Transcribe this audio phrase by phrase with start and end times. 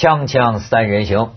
[0.00, 1.32] 锵锵三人行，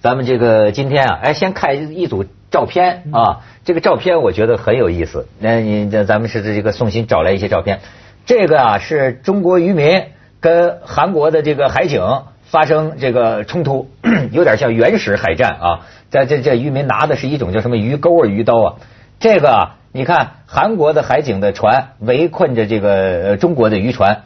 [0.00, 3.42] 咱们这个今天啊，哎，先看一组照片啊。
[3.62, 5.28] 这个照片我觉得很有意思。
[5.38, 7.80] 那你这咱们是这个宋鑫找来一些照片，
[8.24, 10.04] 这个啊是中国渔民
[10.40, 13.90] 跟韩国的这个海警发生这个冲突，
[14.32, 15.80] 有点像原始海战啊。
[16.08, 18.74] 在这这渔民拿的是一种叫什么鱼钩啊鱼刀啊。
[19.20, 24.22] 这个啊，你看韩国的海警的船围困着这个中国的渔船，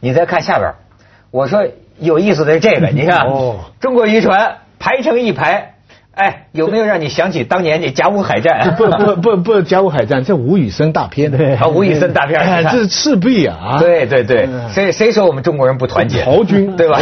[0.00, 0.72] 你再看下边，
[1.30, 1.66] 我说。
[2.00, 3.26] 有意思的是这个， 你看，
[3.80, 5.74] 中国渔船排成一排，
[6.14, 8.74] 哎，有没有让你想起当年那甲午海战？
[8.78, 13.78] 不不不不，甲午海战这吴宇森大片的，啊，吴宇森大片，这是赤壁啊！
[13.80, 16.22] 对对对，谁谁说我们中国人不团结？
[16.22, 17.00] 曹军 对吧？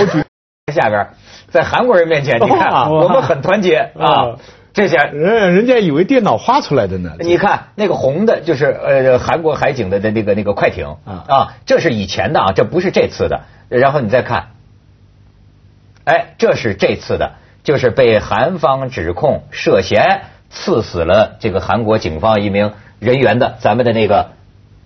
[0.72, 1.08] 下边
[1.50, 4.36] 在韩国人面前，你看我们很团结啊！
[4.72, 7.12] 这些人人家以为电脑画出来的呢。
[7.20, 13.40] 你看那个红的，就是呃韩国海警的的那个那个快艇啊啊，这是以前的啊，这不是这次的。
[13.68, 14.48] 然后你再看。
[16.04, 17.32] 哎，这是这次的，
[17.64, 24.30] 就是被韩方指控涉嫌刺死了这个韩国警方一名人员的咱们的那个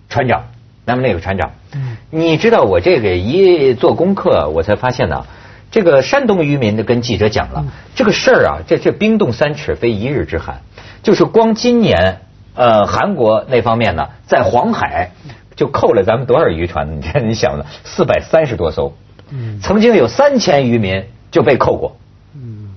[0.09, 0.45] 船长，
[0.85, 1.51] 咱们那个船长。
[1.75, 5.27] 嗯，你知道我这个一做功课，我才发现呢，
[5.69, 10.61] 这个山东渔民的跟记者讲了这个事儿啊，这这冰冻三尺非一日之寒，
[11.03, 12.21] 就是光今年
[12.55, 15.11] 呃韩国那方面呢，在黄海
[15.61, 16.97] 就扣了咱们多少渔船？
[16.97, 18.93] 你看你想的四百三十多艘。
[19.61, 21.97] 曾经有三千渔民就被扣过。
[22.33, 22.71] 嗯，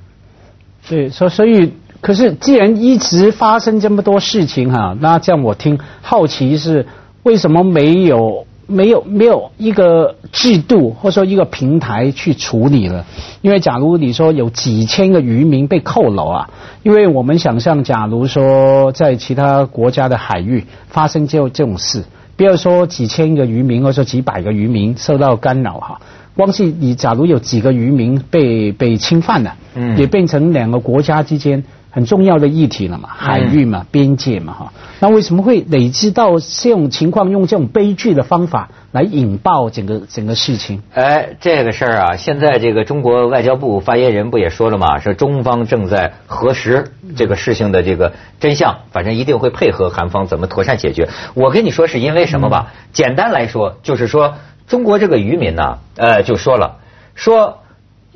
[0.86, 6.86] 对，所所以，可是既然一直发生这么多事情哈，那这样我听好奇是
[7.22, 13.06] 为什么没有没有没有一个制度或者说一个平台去处理了？
[13.40, 16.50] 因为假如你说有几千个渔民被扣楼啊，
[16.82, 22.04] 因为我们想象，假如说在其他国家的海域发生这这种事，
[22.36, 26.00] 不要说几千个渔民，或者说几百个渔民受到干扰哈。
[26.36, 31.62] 光是你，假如有几个渔民被被侵犯了，嗯，也变成两个国家之间
[31.94, 40.82] 很重要的议题了嘛，海域嘛，边界嘛，哈，那为什么会累积到这种情况，用这种悲剧的方法来引爆整个整个事情？
[40.92, 51.08] 哎，这个事儿啊，现在这个中国外交部发言人不也说了嘛，说中方正在核实这个事情的这个真相，反正一定会配合韩方怎么妥善解决。
[51.34, 52.72] 我跟你说是因为什么吧？
[52.92, 54.34] 简单来说就是说。
[54.66, 56.76] 中国这个渔民呢，呃，就说了，
[57.14, 57.58] 说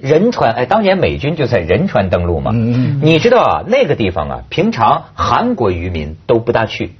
[0.00, 6.92] 仁川，哎，当年美军就在仁川登陆嘛，嗯你知道啊，那个地方啊，平常韩国渔民都不大去，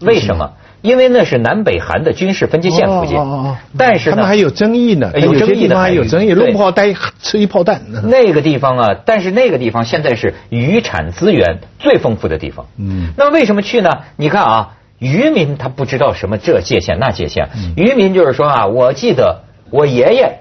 [0.00, 0.52] 为什么？
[0.80, 7.82] 因为那是南北韩的军事分界线附近，哦但是他们还有争议呢，有争议的还有争议，弄不好带吃一炮弹。
[8.04, 13.90] 那个地方啊，但是那个地方现在是渔产资源最丰富的地方，嗯，那为什么去呢？
[14.16, 14.74] 你看啊。
[15.00, 20.40] 渔民他不知道什么这界限那界限，渔民就是说啊，我记得我爷爷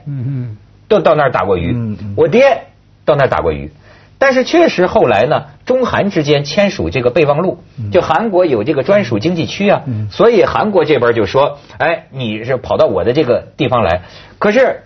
[0.87, 1.75] 都到那儿打过鱼，
[2.15, 2.63] 我爹
[3.05, 3.71] 到那儿打过鱼，
[4.17, 14.01] 但是确实后来呢，中韩之间签署这个备忘录，就韩国有这个专属经济区啊，所以韩国这边就说，哎，你是跑到我的这个地方来，
[14.39, 14.83] 可是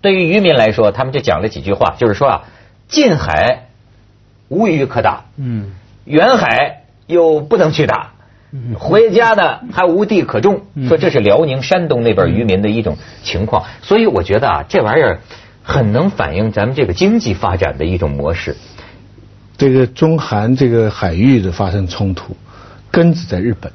[0.00, 2.42] 对于渔民来说，他们就讲了几句话，就是说啊，
[2.88, 3.68] 近海
[4.48, 5.72] 无鱼可打，嗯，
[6.04, 8.12] 远海又不能去打。
[8.76, 15.20] 回家呢还无地可种，说这是辽宁、山东那边渔民的一种情况，所以我觉得啊，这玩意儿
[15.62, 18.56] 很能反映咱们这个经济发展的一种模式。
[19.56, 22.36] 这个中韩这个海域的发生冲突，
[22.90, 23.70] 根子在日本。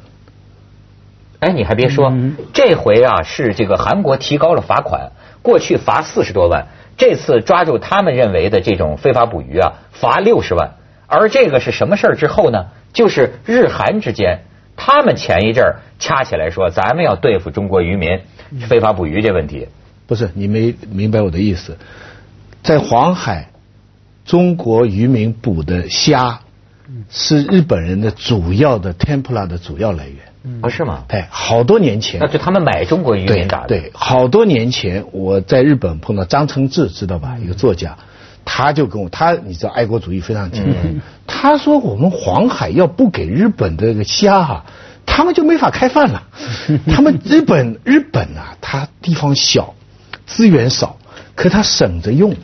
[1.39, 2.11] 哎，你还别说，
[2.53, 10.71] 这回啊是这个韩国提高了罚款，过去罚四十多万，这次抓住他们认为的这种非法捕鱼啊，罚六十万。
[11.07, 12.65] 而这个是什么事儿之后呢？
[12.91, 14.39] 就是日韩之间。
[14.75, 18.19] 他们前一阵儿掐起来说，咱们要对付中国渔民
[18.67, 19.67] 非法捕鱼这问题。
[20.07, 21.77] 不是你没明白我的意思，
[22.61, 23.49] 在黄海，
[24.25, 26.41] 中国渔民捕的虾
[27.09, 30.17] 是日本人的主要的 tempura 的主要来源。
[30.61, 31.05] 不是吗？
[31.07, 32.19] 对，好多年前。
[32.19, 33.67] 那就他们买中国渔民打的。
[33.67, 37.37] 对，好多年前我在日本碰到张承志，知道吧？
[37.41, 37.97] 一个作家。
[38.45, 40.63] 他就跟我，他你知道爱国主义非常强。
[41.27, 44.65] 他说我们黄海要不给日本的这个虾哈，
[45.05, 46.23] 他们就没法开饭了。
[46.93, 49.73] 他们日本日本啊，它地方小，
[50.25, 50.97] 资源少，
[51.35, 52.35] 可他省着用。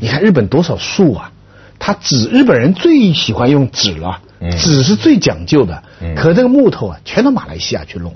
[0.00, 1.32] 你看日本多少树啊？
[1.78, 4.20] 他纸日本人最喜欢用纸了，
[4.56, 5.82] 纸是最讲究的。
[6.14, 8.14] 可这个木头啊，全到马来西亚去弄。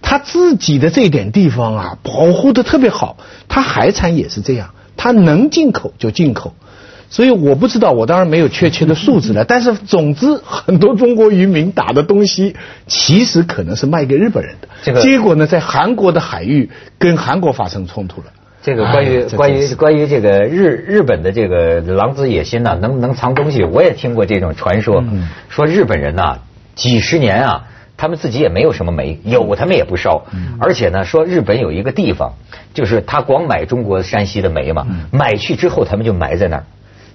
[0.00, 3.18] 他自己的这点地方啊，保护的特别好。
[3.48, 4.70] 他海产也是这样。
[4.98, 6.52] 它能进口就进口，
[7.08, 9.44] 所以我不知道，我当然没有确切的数字了。
[9.44, 12.54] 但是总之，很多中国渔民打的东西，
[12.86, 14.68] 其实可能是卖给日本人的。
[14.82, 16.68] 这个结果呢，在韩国的海域
[16.98, 18.26] 跟韩国发生冲突了。
[18.60, 25.02] 这个关于关于关于这个日日本的这个狼子野心呐，能能藏东西，我也听过这种传说，
[25.48, 26.40] 说日本人呐，
[26.74, 27.64] 几十年啊，
[27.98, 30.24] 他们自己也没有什么煤，有他们也不烧，
[30.58, 32.32] 而且呢，说日本有一个地方，
[32.72, 36.64] 就是他光买中国山西的煤嘛，买去之后他们就埋在那儿。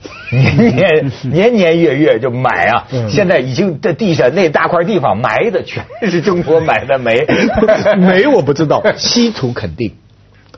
[0.34, 2.88] 年年年年月月就买啊！
[3.10, 7.26] 现在已经在地下那大块地方埋的全是中国买的煤，
[7.98, 9.94] 煤我不知道， 稀土肯定。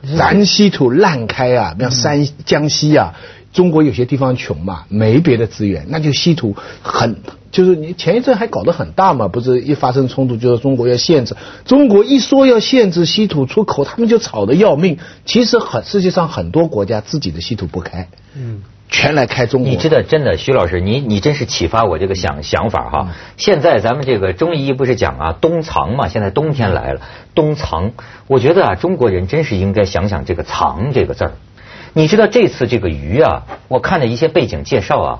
[0.02, 3.14] 南稀土烂开啊，像山江西啊，
[3.56, 7.16] 中国有些地方穷嘛，没别的资源，那就稀土很，
[7.50, 14.98] 就是你前一阵还搞得很大嘛，不是一发生冲突就说中国要限制，中国一说要限制稀土出口，他们就吵得要命。
[15.24, 18.62] 其实很世界上很多国家自己的稀土不开，嗯。
[18.88, 23.08] 全来开中国，你知道真的，徐老师，你你真是启发我这个想想法哈。
[23.36, 27.00] 现在咱们这个中医不是讲啊，冬藏嘛，现在冬天来了，
[27.34, 27.90] 冬藏。
[28.28, 31.32] 我觉得啊，中国人真是应该想想这个藏这个字儿。
[31.96, 35.18] 你知道这次这个鱼啊，我看了一些背景介绍啊，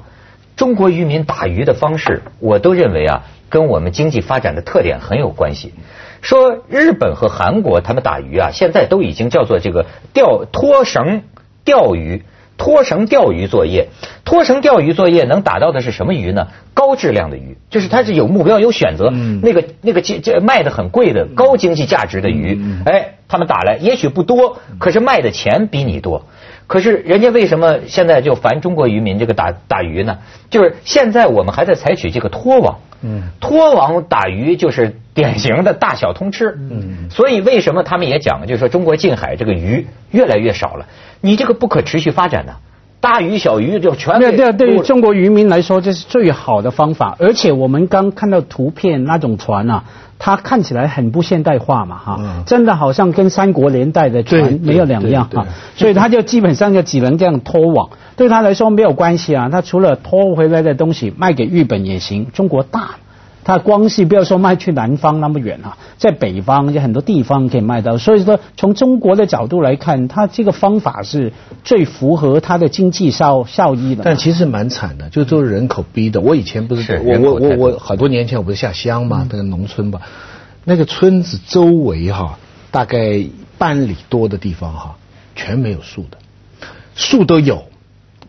[0.56, 5.72] 中国渔民打鱼的方式，我都认为啊，跟我们经济发展的特点很有关系。
[6.20, 11.22] 说日本和韩国他们打鱼啊，现在都已经叫做这个钓拖绳
[11.64, 12.22] 钓鱼。
[12.58, 13.88] 拖绳钓鱼作业，
[14.24, 16.48] 拖绳钓鱼作业能打到的是什么鱼呢？
[16.72, 19.10] 高质量的鱼，就是它是有目标、有选择。
[19.42, 26.24] 那个那个这这卖的很贵的高经济价值的鱼，哎，他们打来也许不多，可是卖的钱比你多。
[26.66, 30.18] 可是人家为什么现在就烦中国渔民这个打打鱼呢？
[30.50, 36.56] 就是现在我们还在采取这个拖网，嗯拖网打鱼就是典型的大小通吃。
[36.58, 40.86] 嗯所以为什么他们也讲，就是说中国近海这个鱼越来越少了？
[41.20, 42.56] 你这个不可持续发展呢？
[43.06, 47.16] 大鱼小鱼就全对对，对于中国渔民来说，这是最好的方法。
[47.20, 49.84] 而且我们刚看到图片那种船啊。
[50.18, 62.92] 它看起来很不现代化嘛，哈，真的好像跟三国年代的船没有两样哈，所以他就基本上就只能这样拖网，对他来说没有关系啊，他除了拖回来的东西卖给日本也行，中国大。
[63.46, 71.32] 它光是不要说卖去南方那么远啊，在北方有很多地方可以卖到，所以说从中国的角度来看，它这个方法是
[71.62, 74.02] 最符合它的经济效效益的。
[74.04, 76.20] 但其实蛮惨的，就都是人口逼的。
[76.20, 80.00] 我以前不是我我我我好多年前我不是下乡嘛，那个农村吧，
[80.64, 82.40] 那个村子周围哈，
[82.72, 83.24] 大概
[83.58, 84.96] 半里多的地方哈，
[85.36, 86.18] 全没有树的，
[86.96, 87.62] 树都有。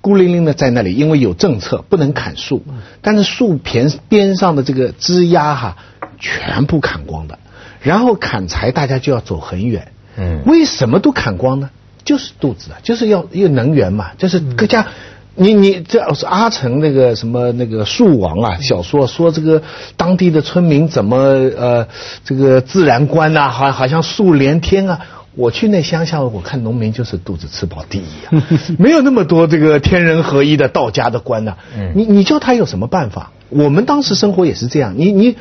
[0.07, 2.63] 孤零零的在那里，因为有政策不能砍树，
[3.01, 5.75] 但是树边边上的这个枝丫哈，
[6.17, 7.37] 全部砍光的。
[7.81, 9.91] 然后砍柴，大家就要走很远。
[10.15, 11.69] 嗯，为什么都砍光呢？
[12.05, 14.11] 就是肚子啊，就是要要能源嘛。
[14.17, 14.87] 就是各家，
[15.35, 19.61] 你你这是阿成那个什么那个树王啊，小说说这个
[19.97, 21.85] 当地的村民怎么呃
[22.23, 25.01] 这个自然观呐，好好像树连天啊。
[25.37, 28.43] 我去那乡下，我看农民就是肚子吃饱第一啊，
[28.77, 31.55] 没有那么多这个天人合一的道家的官呐。
[31.93, 33.31] 你你叫他有什么办法？
[33.49, 35.37] 我们当时生活也是这样，你你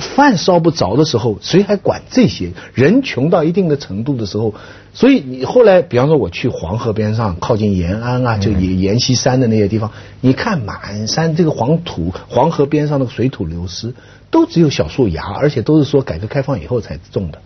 [0.00, 2.50] 饭烧不着的时候，谁还管这些？
[2.74, 4.52] 人穷到一定的程度的时候，
[4.92, 13.94] 所以你后来，比方说我去黄河边上，靠近延安啊，就延延溪山的那些地方，你看满山这个黄土，黄河边上的水土流失，
[14.30, 17.38] 都只有小树芽，而且都是说改革开放以后才种的。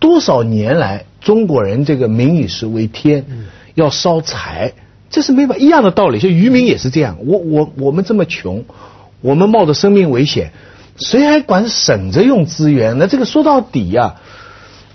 [0.00, 3.24] 多少年来，中国人这个民以食为天，
[3.74, 4.72] 要烧柴，
[5.10, 6.18] 这是没法一样的道理。
[6.18, 8.64] 就渔民也是这样，我我我们这么穷，
[9.20, 10.52] 我们冒着生命危险，
[10.96, 12.98] 谁还管省着用资源？
[12.98, 14.16] 那这个说到底呀，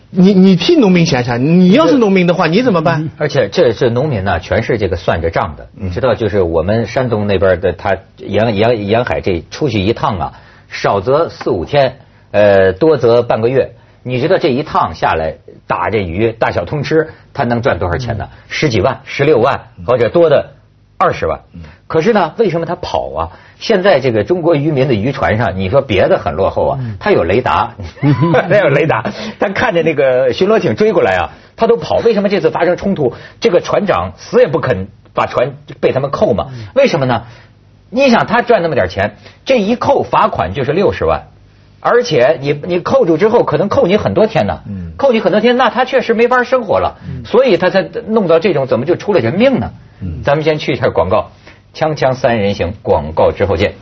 [0.09, 3.11] 你你替农民想想，你要是农民的话，你怎么办？
[3.17, 5.67] 而且这这农民呢，全是这个算着账的。
[5.75, 10.33] 你知道，就是我们山东那边的，他沿沿沿海这出去一趟啊，
[10.67, 11.99] 少则四五天，
[12.31, 13.75] 呃，多则半个月。
[14.07, 18.29] 你知道这一趟下来打这鱼大小通吃，他能赚多少钱呢？
[18.47, 20.51] 十几万、十六万，或者多的
[20.99, 21.41] 二十万。
[21.87, 23.31] 可是呢，为什么他跑啊？
[23.57, 27.73] 现在这个中国渔民的渔船上，你说别的很落后啊，他有雷达，
[28.47, 31.97] 他有雷达，他看着那个巡逻艇追过来啊，他都跑。
[31.97, 36.51] 为什么这次发生冲突，这个船长死也不肯把船被他们扣嘛？
[36.75, 37.23] 为什么呢？
[37.89, 41.23] 你想他赚那么点钱，这一扣罚款就是六十万。
[41.87, 44.61] 而且你你扣住之后，可能扣你很多天呢，
[44.97, 49.71] 扣你很多天，那他确实没法生活了，所以他才弄到这种，怎么就出了人命呢？
[50.23, 51.29] 咱们先去一下广告，
[51.75, 53.75] 锵锵三人行，广告之后见。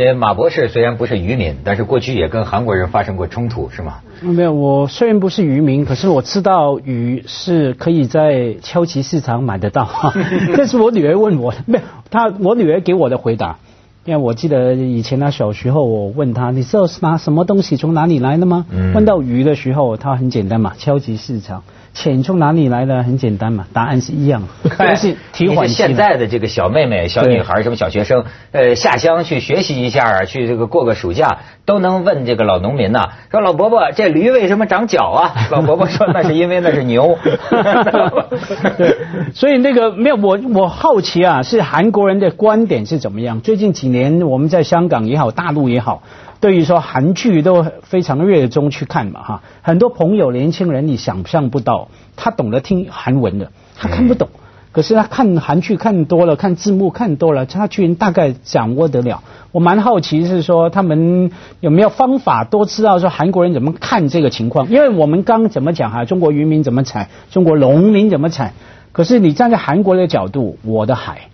[0.00, 3.96] 这马博士虽然不是渔民，但是过去也跟韩国人发生过冲突，是吗？
[4.22, 9.86] 没有，我虽然不是渔民，可是我知道鱼是可以在超级市场买得到。
[10.56, 13.58] 这是我女儿问我，没有，她我女儿给我的回答。
[14.04, 18.64] 因为我记得以前他小时候，我问他，你知道拿什么东西从哪里来的吗？
[18.94, 21.62] 问到鱼的时候，他很简单嘛，超级市场。
[21.92, 23.02] 钱从哪里来的？
[23.02, 24.44] 很简单嘛，答案是一样。
[24.62, 35.34] 都是提缓现在的这个小妹妹、小女孩、什么小学生，呃，下乡去学习一下，去这个过个暑假，都能问这个老农民呐，说老伯伯，这驴为什么长角啊？
[35.50, 37.18] 老伯伯说那是因为那是牛。
[38.78, 38.96] 对，
[39.34, 43.40] 所以那个没有我，我好奇啊，是韩国人的观点是怎么样？
[43.40, 46.02] 最近几年我们在香港也好，大陆也好。
[46.40, 54.28] 对于说韩剧都非常热衷去看嘛哈，很多朋友年轻人你想象不到，他懂得听韩文的，他看不懂，
[54.72, 59.22] 可是他看韩剧看多了，看字幕看多了，他居然大概掌握得了。
[59.52, 61.30] 我蛮好奇是说他们
[61.60, 64.70] 有没有方法多知道说韩国人怎么看这个情况？
[64.70, 68.54] 因为我们刚怎么讲哈，中国渔民怎么采，中国农民怎么采，
[68.92, 71.28] 可是你站在韩国的角度，我的海，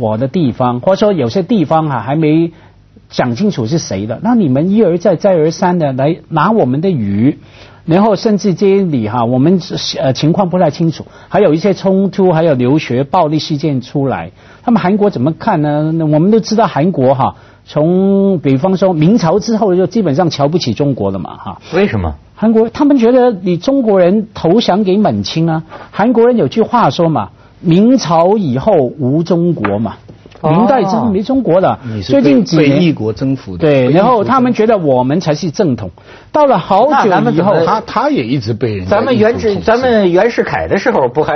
[0.00, 2.50] 我的地方，或者说有些地方哈还没。
[3.12, 7.40] 讲清楚是谁的，那你们一而再再而三的来拿我们的鱼，
[7.84, 9.60] 然后甚至这里哈，我们
[9.98, 14.30] 呃情况不太清楚，还有一些冲突，还有留学暴力事件出来，
[14.62, 15.90] 他们韩国怎么看呢？
[15.90, 21.60] 那我们都知道韩国哈，从比方说明朝之后就基本上瞧不起中国了嘛哈。
[21.74, 22.14] 为什么？
[22.36, 25.64] 韩国他们觉得你中国人投降给满清啊？
[25.90, 27.30] 韩国人有句话说嘛，
[27.60, 29.96] 明朝以后无中国嘛。
[30.42, 33.58] 明代之后没中国的，最近几年被异国征服的。
[33.58, 35.90] 对，然后他们觉得我们才是正统。
[36.32, 38.86] 到了好久以后，他他也一直被人。
[38.86, 41.34] 咱们袁世咱们袁世凯的时候不还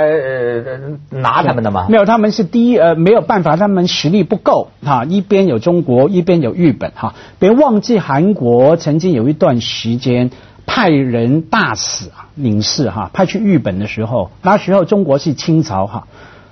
[1.11, 1.85] 拿他们的吗？
[1.87, 5.05] 没有，他们是第一呃没有办法，他们实力不够哈。
[5.05, 7.13] 一边有中国，一边有日本哈。
[7.37, 10.31] 别忘记韩国曾经有一段时间
[10.65, 16.07] 派人大使啊领事哈派去日本的时候，那时候中国是清朝哈。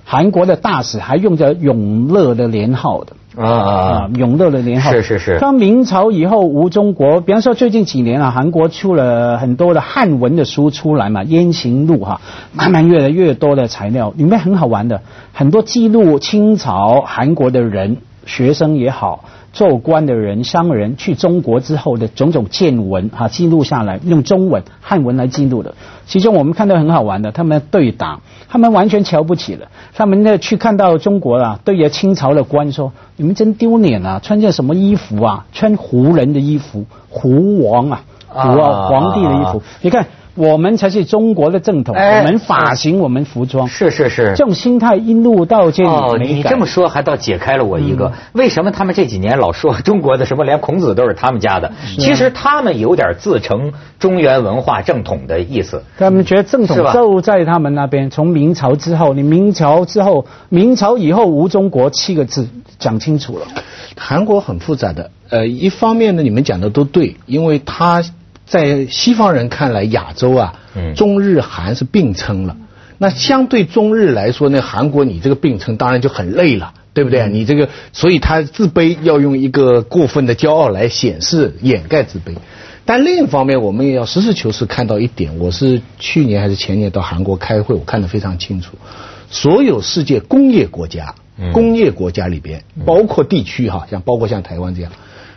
[0.06, 5.38] 韩国的大使还用着永乐的年号的啊啊，永乐的年号是是是。
[5.38, 12.20] 当明朝以后无中国，比方说最近几年啊，韩国出了很多的汉文的书出来嘛，《燕行录》哈，
[12.52, 15.00] 慢慢越来越多的材料，里面很好玩的，
[15.32, 19.24] 很多记录清朝韩国的人，学生也好。
[19.54, 25.74] 做官的人、商人去中国之后的种种见闻，哈，记录下来，用中文汉文来记录的。
[26.06, 29.68] 其中我们看到很好玩的，他们对打，他们完全瞧不起了。
[29.94, 35.46] 他们呢去看到中国啊，对着清朝的官说：“你们真丢脸啊，穿件什么衣服啊？
[35.52, 51.70] 穿胡人的衣服，胡王啊，胡啊皇帝的衣服，你看。”我们才是中国的正统，我们发型，我们服装，是是是，这种心态一路到这里哦，你这么说还倒解开了我一个，为什么他们这几年老说中国的什么连孔子都是他们家的？
[51.98, 55.84] 其实他们有点自成中原文化正统的意思。
[55.96, 58.10] 他们觉得正统就在他们那边。
[58.10, 62.48] 从明朝之后，你明朝之后，明朝以后无中国七个字
[62.78, 63.46] 讲清楚了。
[63.96, 68.02] 韩国很复杂的，呃，一方面呢，你们讲的都对，因为他。
[68.46, 70.54] 在西方人看来，亚洲啊，
[70.94, 72.56] 中日韩是并称了。
[72.98, 77.28] 那相对中日来说，那韩国你这个并称当然就很累了，对不对？
[77.28, 82.34] 你这个，所以他自卑要用一个过分的骄傲来显示掩盖自卑。
[82.86, 85.38] 但另一方面，我们也要实事求是看到一点。
[85.38, 88.76] 我是去年还是前年到韩国开会，我看得非常清楚。
[89.30, 91.14] 所有世界工业国家，
[91.52, 94.92] 工业国家里边，包括地区哈，像包括像台湾这样，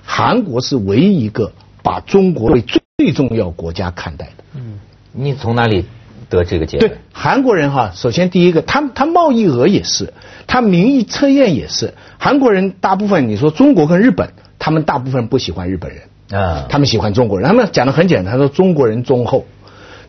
[0.05, 4.79] 韩国是唯一一个把中国为最最重要国家看待的，嗯，
[5.11, 5.85] 你从哪里
[6.31, 6.89] 得这个结论？
[6.89, 10.15] 对，韩国人哈，首先第一个，他他贸易额也是，
[10.47, 16.41] 他民意测验也是，韩国人大部分你说中国跟日本，他们大部分不喜欢日本人。
[16.41, 19.45] 啊，他们喜欢中国人，他们讲的很简单，他说中国人忠厚。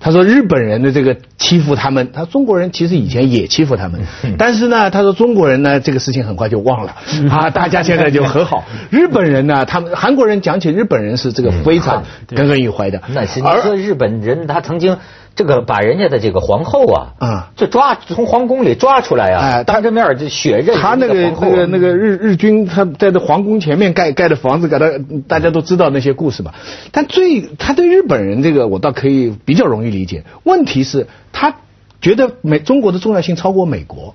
[0.00, 4.00] 他说日本人的这个欺负他们，他中国人其实以前也欺负他们，
[4.38, 6.95] 但是呢，他说中国人呢这个事情很快就忘了
[7.31, 8.64] 啊，大家现在就和好。
[8.90, 13.02] 日本人呢，他们韩国人讲起日本人是这个非常耿耿于怀的。
[13.09, 14.97] 那是你说日本人他曾经。
[15.35, 20.76] 这个把人家的这个皇后啊，啊，就抓从皇宫里抓出来啊，当着面就血刃。
[20.76, 24.90] 他那个那个那个日日军他在这皇宫前面盖盖的房子，给他
[25.28, 26.54] 大家都知道那些故事吧。
[26.90, 30.25] 但最他对日本人这个我倒可以比较容易理解。
[30.42, 31.54] 问题是，他
[32.00, 34.14] 觉得美中国的重要性超过美国，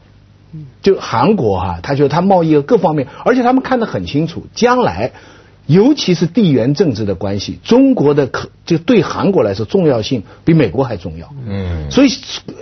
[0.82, 5.12] 就韩国哈，他觉得他贸易各方面，而且他们看得很清楚，将来。
[5.66, 11.34] 尤其是地缘政治的关系，中国的可就对韩国来说重要性比美国还重要。
[11.48, 12.10] 嗯，所以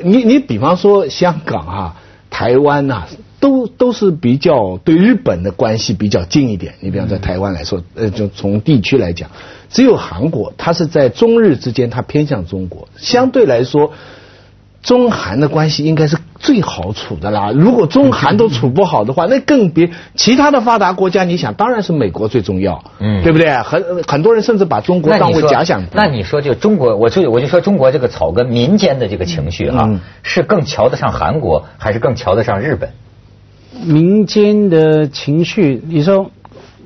[0.04, 1.96] 你你比方说香港啊、
[2.30, 3.08] 台湾呐，
[3.40, 6.76] 都都是比较对日本的关系比较近一点。
[6.80, 9.32] 你比方在台湾来说，呃，就从地区来讲，
[9.70, 13.94] 只有韩国，它是在中日之间，它偏向中国，相对来说。
[14.84, 17.52] 中韩的关系应该是最好处的啦。
[17.54, 21.24] 如果中韩都处不好的话，那更别其他的发达国家。
[21.24, 23.52] 你想，当然是美国最重要，嗯，对不对？
[23.62, 25.90] 很很多人甚至把中国当为假想敌。
[25.94, 29.90] 那你说，就中国，我就我就说中国这个草根民间的这个情绪哈，
[30.24, 32.90] 是更瞧得上韩国，还是更瞧得上日本？
[33.86, 36.32] 民间的情绪，你说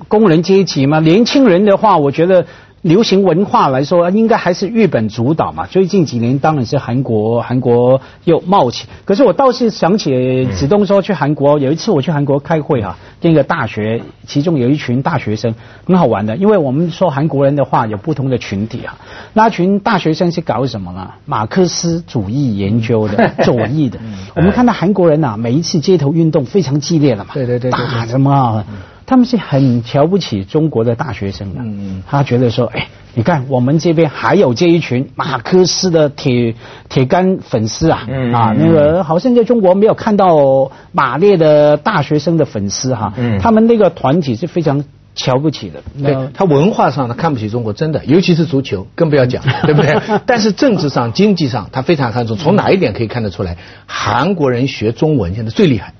[0.07, 2.45] 工人阶级嘛，年轻人的话，我觉得。
[2.85, 5.65] 流行文化来说，应该还是日本主导嘛。
[5.65, 8.85] 最近几年当然是韩国，韩国又冒起。
[9.05, 15.55] 可是我倒是想起子东说去韩国，有一次我去韩国开会哈，跟一个大学，其中有一群大学生
[15.87, 18.95] 很好玩的，因为我们说韩国人的话有不同的群体啊。
[19.33, 21.09] 那群大学生是搞什么呢？
[21.25, 23.97] 马克思主义研究的， 左翼的。
[24.35, 28.63] 我们看到韩国人呐，每一次街头运动非常激烈了嘛，对对对，打什么？
[29.05, 36.55] 他们是很瞧不起中国的大学生的，嗯他觉得说，哎，你看我们这边还有这一群马克思的铁
[36.89, 44.83] 铁杆粉丝啊，啊，那个好像在中国没有看到马列的大学生的粉丝哈，他们那个团体是非常
[45.13, 45.81] 瞧不起的。
[46.03, 49.95] 对，他文化上他看不起中国，真的，尤其是足球，更不要讲， 对不对？
[50.25, 52.35] 但是政治上、经济上，他非常看重。
[52.35, 53.57] 从哪一点可以看得出来？
[53.85, 55.93] 韩国人学中文现在最厉害。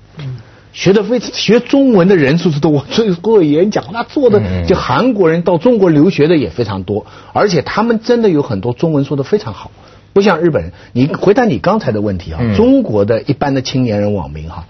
[0.76, 9.70] 学的非学中文的人数是多，我做过演讲，那做的就韩国人到中国留学的也非常多，而且他们真的有很多中文说的非常好，
[10.12, 10.72] 不像日本人。
[10.92, 14.66] 你回答你刚才的问题啊，中国的一般的青年人网民哈，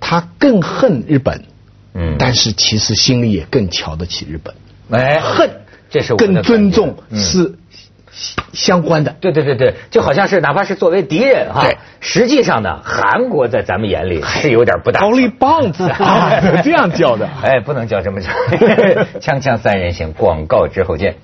[0.00, 1.44] 他更恨日本，
[1.94, 4.52] 嗯，但是其实心里也更瞧得起日本，
[4.90, 5.48] 哎，恨
[5.90, 7.54] 这是更尊重是。
[8.52, 11.66] 相关的，对对对对，就好像是哪怕是作为敌人哈，
[12.00, 15.00] 实际上呢，韩国在咱们眼里是有点不大。
[15.00, 18.28] 高丽棒子啊， 这样叫的，哎，不能叫这么叫。
[19.20, 21.16] 锵锵三人行，广告之后见。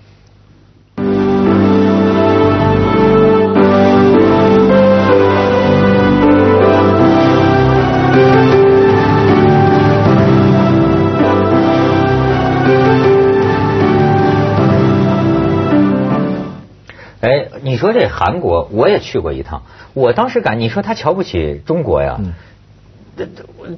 [17.76, 19.60] 你说这韩国，我也去过一趟。
[19.92, 22.18] 我当时感，你说他瞧不起中国呀？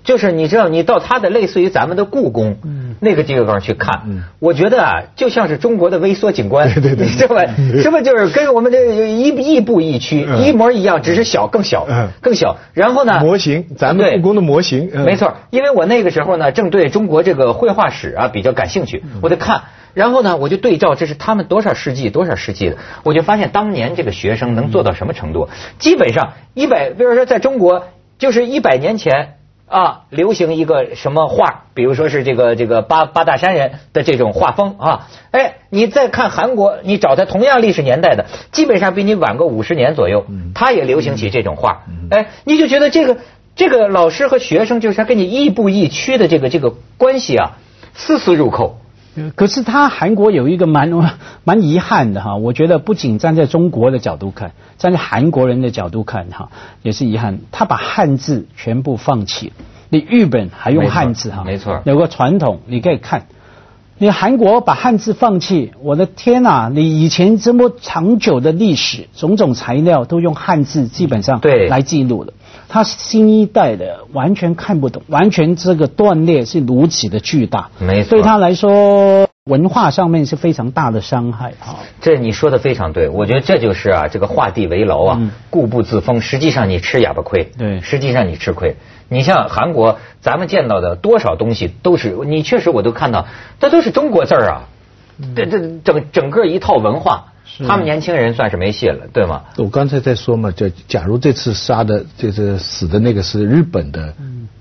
[0.05, 2.59] 就是你知道，你到他的类似于咱们的故宫
[3.01, 4.03] 那个地方去看，
[4.39, 7.43] 我觉得啊，就像是中国的微缩景观，对对对，是吧？
[7.83, 11.89] 是不是就是跟我们这一亦步一趋，一模一样，只是小更小，
[12.21, 12.57] 更小。
[12.73, 13.19] 然后呢？
[13.19, 15.35] 模型，咱们故宫的模型，没错。
[15.51, 19.63] 因为我那个时候呢，正对中国这个绘画史啊比较感兴趣，我在看。
[19.95, 25.49] 然后呢，我就对照这是他们多少世纪多少世纪的，我就发现当年这个学生能做到什么程度？
[25.79, 29.35] 基本上一百，比如说在中国，就是一百年前
[29.67, 40.25] 啊，流行一个什么画，比如说是这个这个八八大山人的这种画风啊，哎，你再看韩国，你找他同样历史年代的，基本上比你晚个五十年左右，
[40.55, 43.19] 他也流行起这种画，哎，你就觉得这个
[43.57, 47.59] 这个老师和学生就是他跟你亦步亦趋的这个这个关系啊，
[47.95, 48.79] 丝丝入扣。
[49.37, 50.91] 可是他韩国有一个蛮
[51.45, 56.51] 蛮遗憾的哈，我觉得不仅站在中国的角度看，站在韩国人的角度看哈，
[56.83, 57.41] 也是遗憾。
[57.53, 59.53] 他把汉字全部放弃，
[59.89, 63.27] 你日本还用汉字哈，没错，有个传统你可以看，
[64.01, 71.69] 你韩国把汉字放弃，我的天呐，你以前这么长久的历史，种种材料都用汉字基本上对。
[71.69, 72.33] 来记录了。
[72.69, 81.81] 他新一代的完全看不懂，完全这个断裂是如此的巨大，没错，对他来说文化上面是非常大的伤害啊。
[82.01, 88.77] 这你说的非常对，我觉得这就是啊，这个画地为牢啊，固步自封，实际上你吃哑巴亏，对，实际上你吃亏。
[89.09, 93.27] 你像韩国，咱们见到的多少东西都是，你确实我都看到，
[93.59, 94.69] 这都是中国字儿啊，
[95.35, 97.33] 这这整整个一套文化。
[97.67, 99.43] 他们年轻人算是没戏了，对吗？
[99.57, 104.15] 我刚才在说嘛，就假如这次杀的，就是死的那个是日本的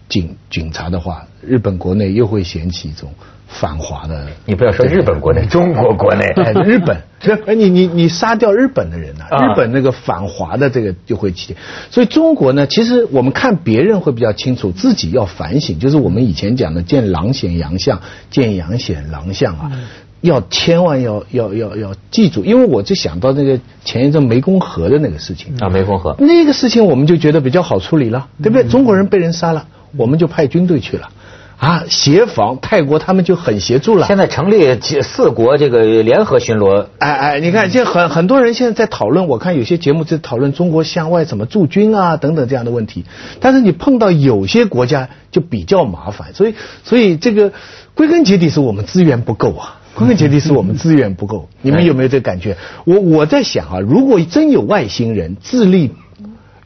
[0.07, 3.13] 警警察的话，日本国内又会掀起一种
[3.45, 4.27] 反华的。
[4.45, 6.25] 你不要说日本国内，中国国内，
[6.63, 6.97] 日本，
[7.45, 9.25] 哎，你你你杀掉日本的人呢？
[9.31, 11.57] 日本那个反华的这个就会起。
[11.91, 15.77] 所以中国呢，其实我们看别人会比较清楚，自己要反省。
[15.77, 19.71] 就是我们以前讲的“见狼显羊相，见羊显狼相”啊。
[20.21, 28.67] 要千万要要要要记住，因为我就想到那个前一阵湄公河的那个事情啊，湄公河那个事情，我们就觉得比较好处理了，对不对？
[28.67, 31.09] 中国人被人杀了，我们就派军队去了，
[31.57, 34.07] 啊，协防泰国他们就很协助了。
[34.07, 43.05] 现在成立几四国这个联合巡逻，哎哎，你看，现在很很多人现在在讨论，我看有些节目在讨论中国向外怎么驻军啊等等这样的问题。
[43.39, 47.53] 但是你碰到有些国家就比较麻烦，所以所以这个
[47.93, 51.49] 归根结底是我们资源不够啊，归根结底是我们资源不够。
[51.61, 52.57] 你们有没有这感觉？
[52.85, 55.91] 我我在想啊，如果真有外星人智力。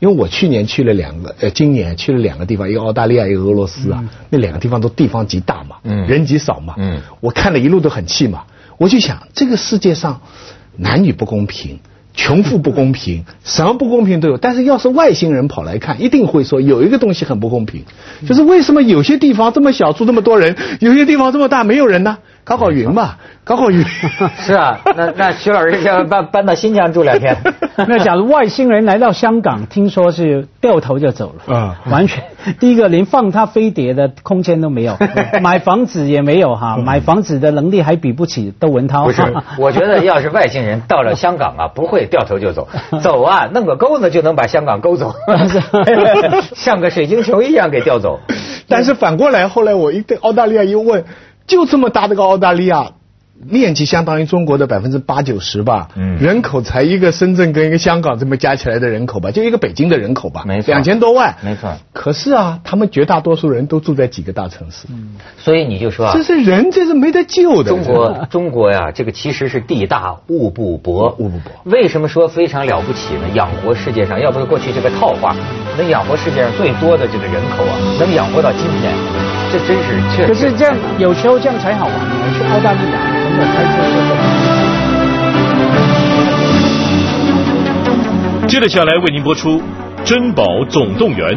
[0.02, 8.46] 因为我去年去了两个，呃，今年去了两个地方，一个澳大利亚，一个俄罗斯啊，那两个地方都地方极大嘛，嗯，人极少嘛，嗯，我看了一路都很气嘛，
[8.80, 10.22] 我就想这个世界上
[10.76, 11.78] 男女不公平，
[12.16, 17.84] 穷富不公平，什么不公平都有，但是要是外星人跑来看，一定会说有一个东西很不公平，
[18.28, 22.18] 就是为什么有些地方这么小住这么多人，有些地方这么大没有人呢？
[22.44, 23.84] 搞搞云吧，搞搞云。
[24.38, 27.38] 是啊，那那徐老师要搬搬到新疆住两天。
[27.88, 32.24] 那假如外星人来到香港，听说是掉头就走了，啊，完全
[32.60, 34.98] 第一个连放他飞碟的空间都没有，
[35.42, 39.06] 买房子也没有哈，买房子的能力还比不起窦文涛。
[39.06, 39.22] 不是，
[39.58, 42.68] 我觉得要是外星人到了香港啊，不会掉头就走，
[43.02, 45.14] 走啊，弄个钩子就能把香港勾走，
[46.56, 48.20] 像个水晶球一样给调走。
[48.68, 51.06] 但是反过来，后来我一对澳大利亚一问。
[51.48, 52.92] 就这么大的个澳大利亚，
[53.44, 61.76] 面积相当于中国的百分之八九十吧，嗯，人口才一个深圳跟一个香港这么加起来的人口吧，就一个北京的人口吧，没错，两千多万，没错。
[61.92, 67.72] 可是啊，他们绝大多数人都住在几个大城市，嗯，所以你就说啊，这是人，这是没得救的。
[67.72, 71.52] 中国，中国呀，这个其实是地大物不博，物不博。
[71.64, 73.22] 为什么说非常了不起呢？
[73.34, 75.36] 养活世界上，要不是过去这个套话，
[75.80, 79.31] 能养活世界上最多的这个人口啊，能养活到今天。
[79.52, 80.28] 这真是，确实。
[80.28, 82.06] 可是这样，有时候这样才好玩呢。
[82.34, 83.74] 去澳大利亚，真的开车
[88.42, 88.48] 就。
[88.48, 89.60] 接着下来为您播出
[90.06, 91.36] 《珍宝总动员》。